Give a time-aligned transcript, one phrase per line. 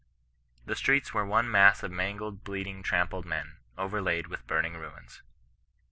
[0.65, 5.21] The streets were one mass of mangled, bleeding, tram pled men, overlaid with burning ruins."